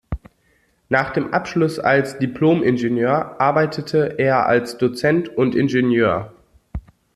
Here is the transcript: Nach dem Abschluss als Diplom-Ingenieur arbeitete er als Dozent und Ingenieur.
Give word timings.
Nach 0.89 1.11
dem 1.11 1.31
Abschluss 1.31 1.77
als 1.77 2.17
Diplom-Ingenieur 2.17 3.39
arbeitete 3.39 4.15
er 4.17 4.47
als 4.47 4.79
Dozent 4.79 5.29
und 5.29 5.53
Ingenieur. 5.53 6.33